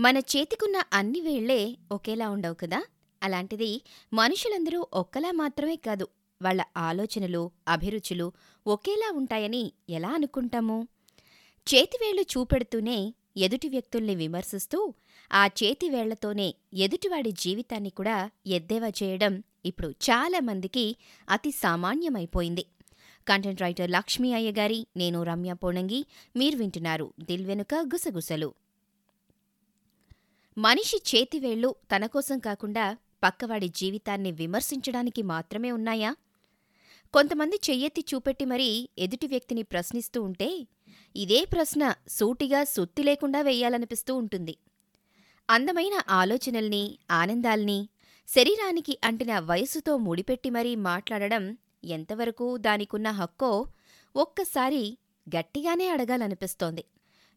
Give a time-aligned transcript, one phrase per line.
[0.00, 2.80] మన చేతికున్న అన్ని వేళ్ళే ఒకేలా ఉండవు కదా?
[3.22, 6.08] అలాంటిది మనుషులందరూ ఒక్కలా మాత్రమే కాదు
[6.42, 8.32] వాళ్ళ ఆలోచనలు అభిరుచులు
[8.66, 10.88] ఒకేలా ఉంటాయని ఎలా అనుకుంటాము?
[11.66, 14.94] చేతివేళ్ళు చూపెడుతూనే ఎదుటి వ్యక్తుల్ని విమర్శిస్తూ
[15.32, 20.96] ఆ చేతివేళ్ళతోనే ఎదుటివాడి జీవితాన్ని కూడా ఎద్దేవా చేయడం ఇప్పుడు చాలా మందికి
[21.28, 22.64] అతి సామాన్యమైపోయింది.
[23.28, 26.06] కంటెంట్ రైటర్ లక్ష్మీ అయ్యగారి నేను రమ్య పోణంగి
[26.36, 28.50] మీరు వింటున్నారు దిల్ వెనుక గుసగుసలు.
[30.58, 36.16] మనిషి చేతివేళ్ళు తనకోసం కాకుండా పక్కవాడి జీవితాన్ని విమర్శించడానికి మాత్రమే ఉన్నాయా?
[37.14, 40.66] కొంతమంది చెయ్యెత్తి చూపెట్టి మరీ ఎదుటి వ్యక్తిని ప్రశ్నిస్తూ ఉంటే
[41.16, 44.56] ఇదే ప్రశ్న సూటిగా సుత్తి లేకుండా వెయ్యాలనిపిస్తూ ఉంటుంది.
[45.50, 47.88] అందమైన ఆలోచనల్ని ఆనందాల్ని
[48.28, 53.66] శరీరానికి అంటిన వయసుతో ముడిపెట్టి మరీ మాట్లాడడం ఎంతవరకు దానికున్న హక్కో
[54.16, 54.98] ఒక్కసారి
[55.36, 56.84] గట్టిగానే అడగాలనిపిస్తోంది.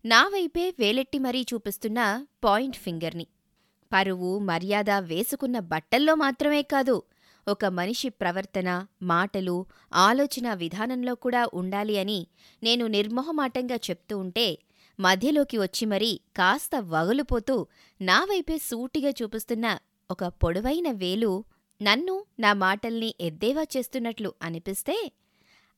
[0.05, 1.99] నా వైపే వేలెట్టి మరీ చూపిస్తున్న
[2.43, 3.27] పాయింట్ ఫింగర్ని.
[3.91, 7.03] పరువు మర్యాద వేసుకున్న బట్టల్లో మాత్రమే కాదు
[7.47, 8.69] ఒక మనిషి ప్రవర్తన
[9.01, 12.27] మాటలు ఆలోచన విధానంలో కూడా ఉండాలి అని
[12.63, 14.57] నేను నిర్మోహమాటంగా చెప్తూ ఉంటే
[14.99, 17.67] మధ్యలోకి వచ్చి మరీ కాస్త వగులుపోతూ
[18.01, 19.77] నా వైపే సూటిగా చూపిస్తున్న
[20.11, 21.45] ఒక పొడవైన వేలు
[21.81, 25.11] నన్ను నా మాటల్ని ఎద్దేవా చేస్తున్నట్లు అనిపిస్తే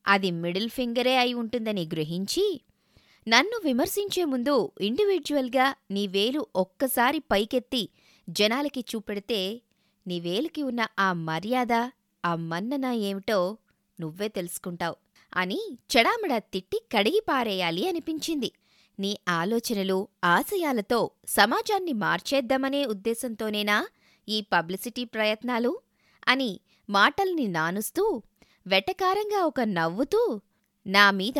[0.05, 2.61] అది మిడిల్ ఫింగరే అయి ఉంటుందని గ్రహించి
[3.27, 7.89] నన్ను విమర్శించే ముందు ఇండివిజువల్గా నీ వేలు ఒక్కసారి పైకెత్తి
[8.29, 9.61] జనాలకి చూపెడితే
[10.07, 11.73] నీ వేలికి ఉన్న ఆ మర్యాద
[12.25, 13.57] ఆ మన్నన ఏమిటో
[13.99, 14.95] నువ్వే తెలుసుకుంటావు
[15.33, 15.59] అని
[15.91, 18.51] చెడామడా తిట్టి కడిగి పారేయాలి అనిపించింది.
[18.99, 23.87] నీ ఆలోచనలు ఆశయాలతో సమాజాన్ని మార్చేద్దామనే ఉద్దేశంతోనేనా
[24.27, 25.79] ఈ పబ్లిసిటీ ప్రయత్నాలు?
[26.27, 26.51] అని
[26.89, 28.21] మాటల్ని నానుస్తూ
[28.67, 30.41] వెటకారంగా ఒక నవ్వుతూ
[30.85, 31.39] నా మీద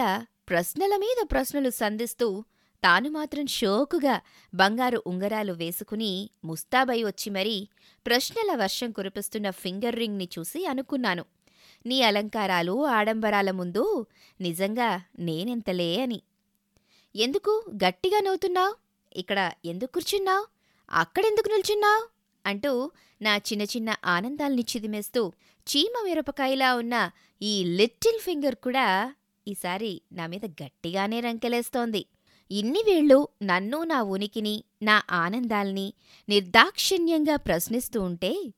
[0.50, 2.44] ప్రశ్నల మీద ప్రశ్నలు సంధిస్తూ
[2.84, 4.22] తాను మాత్రం షోకుగా
[4.54, 7.68] బంగారు ఉంగరాలు వేసుకుని ముస్తాబై వచ్చి మరీ
[8.08, 11.26] ప్రశ్నల వర్షం కురిపిస్తున్న ఫింగర్ రింగ్ని చూసి అనుకున్నాను.
[11.86, 14.05] నీ అలంకారాలు ఆడంబరాల ముందు
[14.42, 16.22] నిజంగా నేనెంతలే అని.
[17.16, 17.64] ఎందుకు?
[17.86, 18.76] గట్టిగా నవ్వుతున్నావు?
[19.16, 20.45] ఇక్కడ ఎందుకు కూర్చున్నావు?
[20.89, 22.10] అక్కడెందుకు నిల్చున్నావు?
[22.45, 22.92] అంటూ
[23.22, 25.34] నా చిన్న చిన్న ఆనందాల్ని చిదిమేస్తూ
[25.67, 27.11] చీమ మిరపకాయలా ఉన్న
[27.42, 29.16] ఈ లిటిల్ ఫింగర్ కూడా
[29.48, 32.06] ఈసారి నా మీద గట్టిగానే రంకెలేస్తోంది.
[32.52, 35.94] ఇన్ని వేళ్ళు నన్ను నా ఉనికిని నా ఆనందాల్ని
[36.30, 38.54] నిర్దాక్షిణ్యంగా ప్రశ్నిస్తూ ఉంటే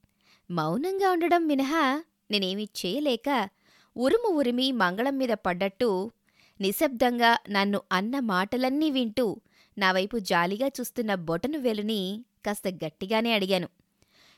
[0.50, 3.50] మౌనంగా ఉండడం మినహా నేనేమీ చేయలేక
[3.96, 6.12] ఉరుము ఉరిమి మంగళం మీద పడ్డట్టు
[6.60, 9.42] నిశ్శబ్దంగా నన్ను అన్న మాటలన్నీ వింటూ
[9.78, 12.02] నా వైపు జాలిగా చూస్తున్న బొటను వెలుని
[12.46, 13.70] కాస్త గట్టిగానే అడిగాను.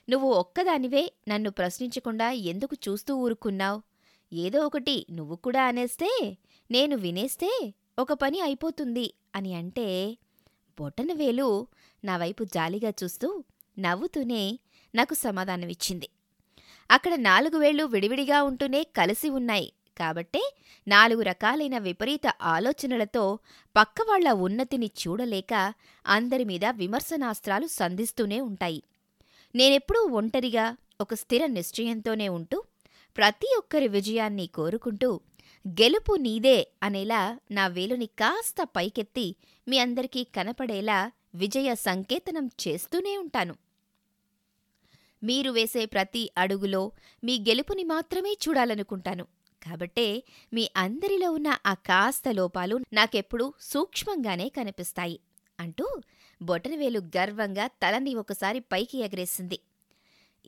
[0.09, 3.77] నువ్వు ఒక్కదానివే నన్ను ప్రశ్నించకుండా ఎందుకు చూస్తూ ఊరుకున్నావు?
[4.33, 6.37] ఏదో ఒకటి నువ్వు కూడా అనేస్తే
[6.71, 10.17] నేను వినేస్తే ఒక పని అయిపోతుంది అని అంటే
[10.79, 11.67] బొటనవేలు
[12.05, 13.43] నా వైపు జాలిగా చూస్తూ
[13.79, 14.59] నవ్వుతూనే
[14.95, 16.09] నాకు సమాధానమిచ్చింది.
[16.91, 19.73] అక్కడ నాలుగు వేళ్ళు విడివిడిగా ఉంటూనే కలిసి ఉన్నాయి.
[19.97, 20.55] కాబట్టే
[20.87, 23.39] నాలుగు రకాలైన విపరీత ఆలోచనలతో
[23.77, 25.73] పక్కవాళ్ళ ఉన్నతిని చూడలేక
[26.07, 28.83] అందరి మీద విమర్శనాస్త్రాలు సంధిస్తూనే ఉంటాయి.
[29.55, 32.63] నేనెప్పుడూ ఒంటరిగా ఒక స్థిర నిశ్చయంతోనే ఉంటూ
[33.19, 35.19] ప్రతి ఒక్కరి విజయాన్ని కోరుకుంటూ
[35.67, 39.35] గెలుపు నీదే అనేలా నా వేలుని కాస్త పైకెత్తి
[39.67, 43.55] మీ అందరికీ కనపడేలా విజయ సంకేతనం చేస్తూనే ఉంటాను.
[45.23, 46.91] మీరు వేసే ప్రతి అడుగులో
[47.23, 49.23] మీ గెలుపుని మాత్రమే చూడాలనుకుంటాను.
[49.63, 55.19] కాబట్టే మీ అందరిలో ఉన్న ఆ కాస్త లోపాలు నాకెప్పుడూ సూక్ష్మంగానే కనిపిస్తాయి.
[55.59, 56.01] అంటూ
[56.41, 59.59] బొటనవేలు గర్వంగా తలని ఒకసారి పైకి ఎగరేసింది.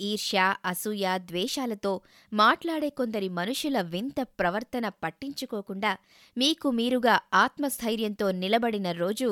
[0.02, 1.94] ఈర్ష్య అసూయ ద్వేషాలతో
[2.32, 5.92] మాట్లాడే కొందరి మనుషుల వింత ప్రవర్తన పట్టించుకోకుండా
[6.38, 9.30] మీకు మీరుగా ఆత్మస్థైర్యంతో నిలబడిన రోజు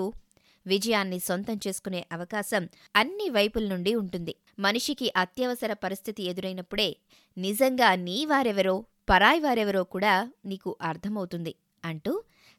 [0.66, 2.64] విజయాన్ని సొంతం చేసుకునే అవకాశం
[2.96, 4.34] అన్ని వైపుల నుండి ఉంటుంది.
[4.60, 6.90] మనిషికి అత్యవసర పరిస్థితి ఎదురైనప్పుడే
[7.38, 8.76] నిజంగా నీ వారెవరో
[9.10, 10.14] పరాయి వారెవరో కూడా
[10.46, 11.54] నీకు అర్థమవుతుంది
[11.84, 12.14] అంటూ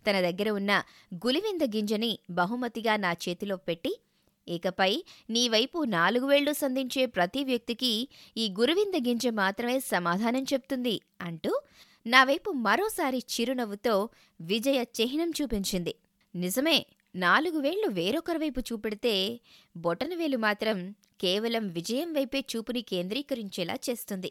[0.06, 0.72] తన దగ్గర ఉన్న
[1.14, 3.92] గులివింద గింజని బహుమతిగా నా చేతిలో పెట్టి
[4.50, 4.92] ఇకపై
[5.30, 7.92] నీ వైపు నాలుగు వేళ్ళు సంధించే ప్రతి వ్యక్తికి
[8.36, 11.52] ఈ గురువింద గింజ మాత్రమే సమాధానం చెప్తుంది అంటూ
[12.06, 14.08] నా వైపు మరోసారి చిరునవ్వుతో
[14.40, 15.94] విజయ చిహ్నం చూపించింది.
[16.34, 19.40] నిజమే నాలుగు వేళ్ళు వేరొకరి వైపు చూపెడితే
[19.76, 20.78] బొటనవేలు మాత్రం
[21.20, 24.30] కేవలం విజయం వైపే చూపుని కేంద్రీకరించేలా చేస్తుంది.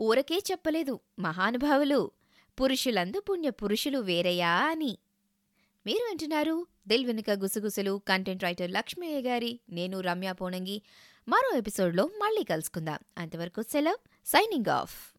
[0.00, 2.00] ఊరకే చెప్పలేదు మహానుభావులు
[2.58, 4.92] పురుషులందు పుణ్య పురుషులు వేరయా అని.
[5.86, 10.82] మీరు వింటున్నారు దిల్ వెనుక గుసగుసలు కంటెంట్ రైటర్ లక్ష్మయ్య గారి నేను రమ్య పోనంగి
[11.28, 12.98] మరో ఎపిసోడ్లో మళ్ళీ కలుసుకుందాం.
[13.18, 15.15] అంతవరకు సెలవ్ సైనింగ్ ఆఫ్.